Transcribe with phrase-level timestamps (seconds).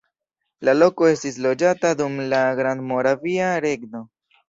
[0.69, 4.07] La loko estis loĝata dum la Grandmoravia Regno.